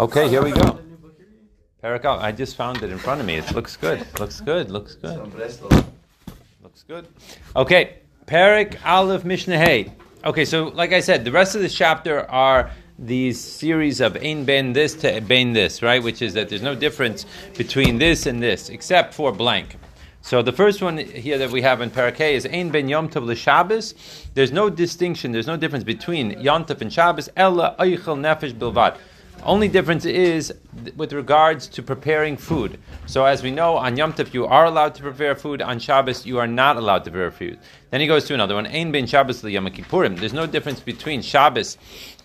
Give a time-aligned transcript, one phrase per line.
[0.00, 0.78] Okay, here we go.
[1.84, 3.34] Parakal, I just found it in front of me.
[3.34, 4.06] It looks good.
[4.18, 4.70] Looks good.
[4.70, 5.18] Looks good.
[6.62, 7.06] Looks good.
[7.54, 9.92] Okay, Parak Aleph Mishnah Hey.
[10.24, 14.46] Okay, so like I said, the rest of this chapter are these series of ein
[14.46, 16.02] ben this to ben this, right?
[16.02, 17.26] Which is that there's no difference
[17.58, 19.76] between this and this, except for blank.
[20.22, 23.26] So the first one here that we have in Parakeh is ein ben yom tov
[23.26, 23.92] l'Shabbos.
[24.32, 27.28] There's no distinction, there's no difference between yom tov and Shabbos.
[27.36, 28.96] Ella oichel nefesh bilvad.
[29.42, 30.52] Only difference is
[30.96, 32.78] with regards to preparing food.
[33.06, 35.62] So as we know, on Yom Tov you are allowed to prepare food.
[35.62, 37.58] On Shabbos you are not allowed to prepare food.
[37.90, 38.66] Then he goes to another one.
[38.66, 40.18] Ein bin Shabbos Yom Kippurim.
[40.18, 41.78] There's no difference between Shabbos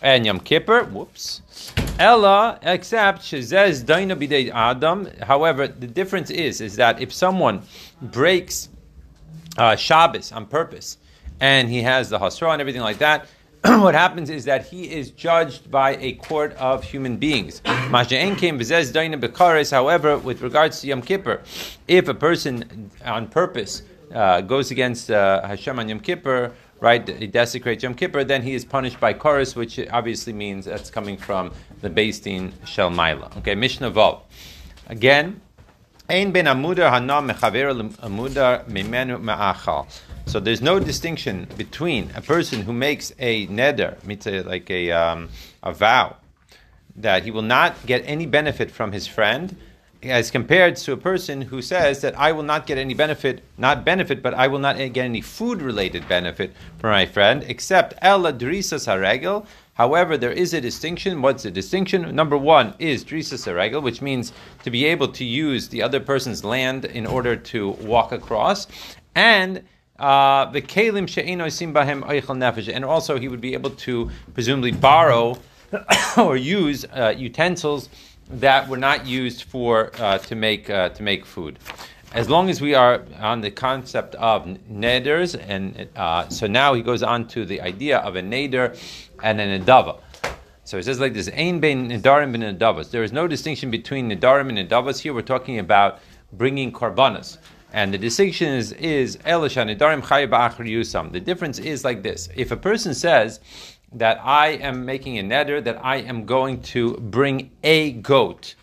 [0.00, 0.84] and Yom Kippur.
[0.84, 1.42] Whoops.
[1.98, 5.08] Ella, except shezez daina bidei Adam.
[5.20, 7.62] However, the difference is is that if someone
[8.00, 8.70] breaks
[9.58, 10.96] uh, Shabbos on purpose
[11.40, 13.26] and he has the hasra and everything like that
[13.64, 17.62] what happens is that he is judged by a court of human beings.
[19.70, 21.42] However, with regards to Yom Kippur,
[21.86, 27.28] if a person on purpose uh, goes against uh, Hashem on Yom Kippur, right, he
[27.28, 31.52] desecrates Yom Kippur, then he is punished by kares, which obviously means that's coming from
[31.82, 33.36] the Din Shel Maila.
[33.38, 34.22] Okay, Mishnah Vov.
[34.88, 35.40] Again,
[36.08, 36.30] So
[40.40, 45.28] there's no distinction between a person who makes a neder, like a, um,
[45.62, 46.16] a vow,
[46.96, 49.56] that he will not get any benefit from his friend,
[50.02, 53.84] as compared to a person who says that I will not get any benefit, not
[53.84, 58.32] benefit, but I will not get any food related benefit from my friend, except ella
[58.32, 59.46] drisas haregel.
[59.74, 61.22] However, there is a distinction.
[61.22, 62.14] What's the distinction?
[62.14, 64.32] Number one is drisas haregel, which means
[64.64, 68.66] to be able to use the other person's land in order to walk across,
[69.14, 69.62] and
[69.98, 74.72] uh, the kalim she'eno bahem oichel nefesh, and also he would be able to presumably
[74.72, 75.38] borrow
[76.18, 77.88] or use uh, utensils
[78.28, 81.58] that were not used for uh, to make uh, to make food.
[82.14, 86.82] As long as we are on the concept of neders, and uh, so now he
[86.82, 88.78] goes on to the idea of a neder
[89.22, 89.98] and an adava.
[90.64, 92.90] So it says like this: Ein ben nedarim ben nedavas.
[92.90, 95.00] There is no distinction between nedarim and nedavas.
[95.00, 96.00] Here we're talking about
[96.34, 97.38] bringing karbanas.
[97.72, 101.12] And the distinction is is elisha nedarim chayav yusam.
[101.12, 103.40] The difference is like this: if a person says
[103.90, 108.54] that I am making a neder, that I am going to bring a goat,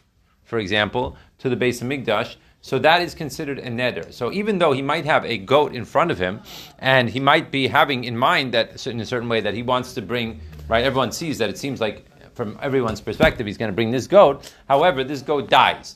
[0.44, 2.36] for example, to the Beis HaMikdash,
[2.70, 4.14] so that is considered a neder.
[4.14, 6.42] So even though he might have a goat in front of him,
[6.78, 9.96] and he might be having in mind that in a certain way that he wants
[9.96, 10.86] to bring, right?
[10.86, 14.54] Everyone sees that it seems like from everyone's perspective he's going to bring this goat.
[14.68, 15.96] However, this goat dies.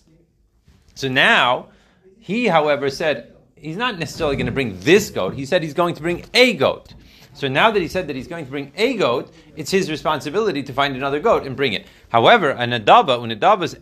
[0.95, 1.67] So now
[2.19, 5.35] he, however, said he's not necessarily going to bring this goat.
[5.35, 6.95] He said he's going to bring a goat.
[7.33, 10.61] So now that he said that he's going to bring a goat, it's his responsibility
[10.63, 11.87] to find another goat and bring it.
[12.09, 13.75] However, a nadava, when nadava is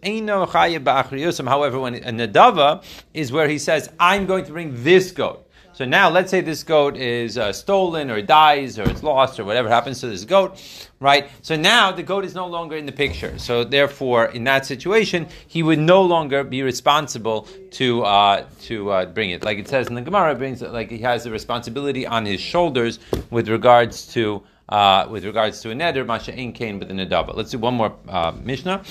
[1.48, 5.86] However, when a nadava is where he says, "I'm going to bring this goat." So
[5.86, 9.70] now, let's say this goat is uh, stolen or dies or it's lost or whatever
[9.70, 10.62] happens to this goat,
[11.00, 11.30] right?
[11.42, 13.40] So now the goat is no longer in the picture.
[13.40, 19.06] So therefore, in that situation, he would no longer be responsible to uh, to uh,
[19.06, 19.44] bring it.
[19.44, 23.00] Like it says in the Gemara, brings like he has the responsibility on his shoulders
[23.30, 24.44] with regards to.
[24.72, 27.36] Uh, with regards to a neder, masha ein kain but the nedava.
[27.36, 28.82] Let's do one more uh, mishnah.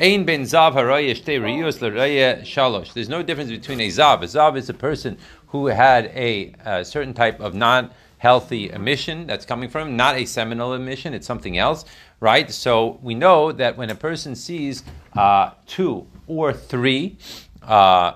[0.00, 1.78] Ein ben zav haraya shtei riyos
[2.42, 2.94] shalosh.
[2.94, 4.22] There's no difference between a zav.
[4.22, 9.26] A zav is a person who had a, a certain type of non healthy emission
[9.26, 11.84] that's coming from him, not a seminal emission, it's something else,
[12.20, 12.50] right?
[12.50, 14.82] So we know that when a person sees
[15.16, 17.18] uh, two or three
[17.62, 18.14] uh,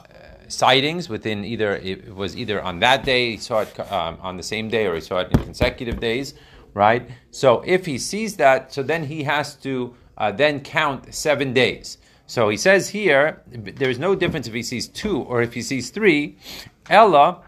[0.48, 4.42] sightings within either, it was either on that day, he saw it um, on the
[4.42, 6.34] same day, or he saw it in consecutive days,
[6.75, 7.10] right?
[7.31, 11.98] So if he sees that, so then he has to uh, then count seven days.
[12.26, 15.91] So he says here, there's no difference if he sees two or if he sees
[15.91, 16.38] three.
[16.88, 17.42] Ella,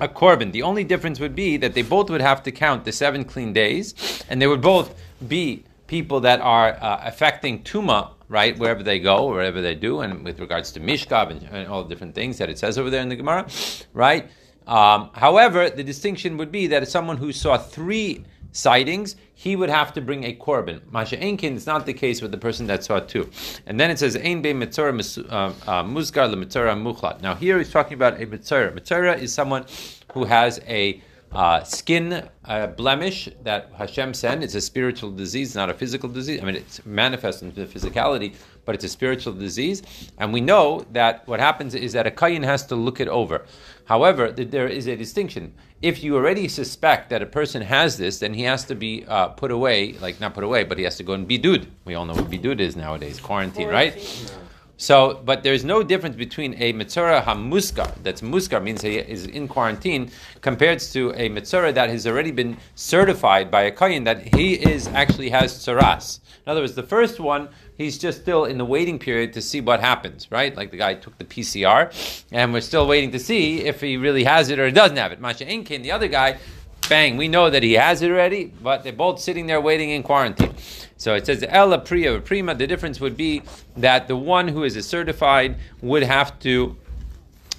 [0.00, 0.50] a korban.
[0.50, 3.52] The only difference would be that they both would have to count the seven clean
[3.52, 8.98] days, and they would both be people that are uh, affecting tuma, right, wherever they
[8.98, 12.38] go, wherever they do, and with regards to mishkav and, and all the different things
[12.38, 13.46] that it says over there in the Gemara,
[13.92, 14.30] right.
[14.66, 19.92] Um, however, the distinction would be that someone who saw three sightings, he would have
[19.94, 20.80] to bring a korban.
[20.90, 23.30] Masha Enkin is not the case with the person that saw two.
[23.66, 24.92] And then it says Ein be mitzora
[25.30, 25.34] uh,
[25.66, 27.22] uh, musgar le mitzora muchlat.
[27.22, 28.72] Now here he's talking about a mitzora.
[28.78, 29.64] Mitzora is someone
[30.12, 31.00] who has a
[31.32, 34.42] uh, skin uh, blemish that Hashem sent.
[34.42, 36.40] It's a spiritual disease, not a physical disease.
[36.40, 38.34] I mean, it's manifest in the physicality,
[38.64, 39.82] but it's a spiritual disease.
[40.18, 43.46] And we know that what happens is that a kohen has to look it over.
[43.84, 45.54] However, there is a distinction.
[45.82, 49.28] If you already suspect that a person has this, then he has to be uh,
[49.28, 51.66] put away, like not put away, but he has to go in bidud.
[51.84, 53.94] We all know what bidud is nowadays, quarantine, right?
[54.80, 59.46] So, but there's no difference between a mitzora hamusgar, that's musgar, means he is in
[59.46, 60.10] quarantine,
[60.40, 64.88] compared to a mitzora that has already been certified by a kohen that he is
[64.88, 66.20] actually has tsaras.
[66.46, 69.60] In other words, the first one, he's just still in the waiting period to see
[69.60, 70.56] what happens, right?
[70.56, 71.92] Like the guy took the PCR,
[72.32, 75.20] and we're still waiting to see if he really has it or doesn't have it.
[75.20, 76.38] Masha Inkin, the other guy,
[76.88, 80.02] bang, we know that he has it already, but they're both sitting there waiting in
[80.02, 80.54] quarantine.
[81.00, 82.54] So it says Ella Priya Prima.
[82.54, 83.40] The difference would be
[83.74, 86.76] that the one who is a certified would have to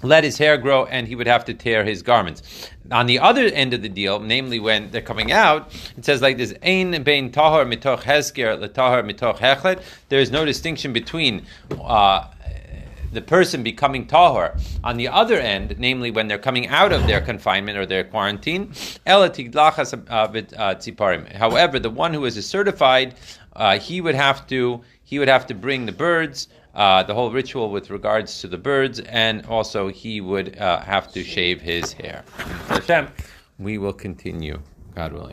[0.03, 2.69] let his hair grow and he would have to tear his garments.
[2.91, 6.37] On the other end of the deal, namely when they're coming out, it says like
[6.37, 9.81] this: Ein bein tahor mitoch hesger letahor mitoch hechlet.
[10.09, 11.47] There is no distinction between.
[11.71, 12.27] Uh,
[13.11, 17.21] the person becoming tahor on the other end, namely when they're coming out of their
[17.21, 18.71] confinement or their quarantine.
[19.05, 19.29] Uh,
[21.35, 23.15] However, the one who is a certified,
[23.55, 26.47] uh, he would have to he would have to bring the birds.
[26.73, 31.11] Uh, the whole ritual with regards to the birds, and also he would uh, have
[31.11, 32.23] to shave his hair.
[32.69, 33.09] Hashem,
[33.59, 34.61] we will continue,
[34.95, 35.29] God willing.